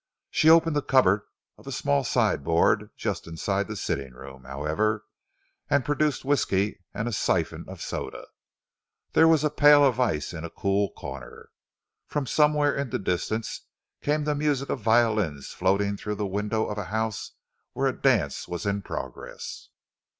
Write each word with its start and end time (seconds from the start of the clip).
She 0.31 0.49
opened 0.49 0.75
the 0.75 0.81
cupboard 0.81 1.21
of 1.59 1.67
a 1.67 1.71
small 1.71 2.03
sideboard 2.03 2.89
just 2.97 3.27
inside 3.27 3.67
the 3.67 3.75
sitting 3.75 4.13
room, 4.15 4.45
however, 4.45 5.05
and 5.69 5.85
produced 5.85 6.25
whisky 6.25 6.79
and 6.91 7.07
a 7.07 7.11
syphon 7.11 7.65
of 7.67 7.83
soda. 7.83 8.25
There 9.13 9.27
was 9.27 9.43
a 9.43 9.51
pail 9.51 9.85
of 9.85 9.99
ice 9.99 10.33
in 10.33 10.43
a 10.43 10.49
cool 10.49 10.89
corner. 10.93 11.51
From 12.07 12.25
somewhere 12.25 12.73
in 12.73 12.89
the 12.89 12.97
distance 12.97 13.67
came 14.01 14.23
the 14.23 14.33
music 14.33 14.69
of 14.69 14.79
violins 14.79 15.49
floating 15.49 15.97
through 15.97 16.15
the 16.15 16.25
window 16.25 16.65
of 16.65 16.79
a 16.79 16.85
house 16.85 17.33
where 17.73 17.85
a 17.85 17.93
dance 17.93 18.47
was 18.47 18.65
in 18.65 18.81
progress. 18.81 19.69